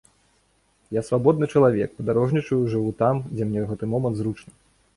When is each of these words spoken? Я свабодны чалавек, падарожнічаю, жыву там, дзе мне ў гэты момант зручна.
Я 0.99 1.03
свабодны 1.09 1.49
чалавек, 1.59 1.93
падарожнічаю, 1.99 2.59
жыву 2.73 2.91
там, 3.03 3.15
дзе 3.33 3.43
мне 3.51 3.59
ў 3.65 3.69
гэты 3.73 3.93
момант 3.95 4.15
зручна. 4.23 4.51